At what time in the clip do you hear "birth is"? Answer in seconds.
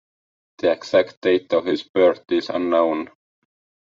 1.83-2.49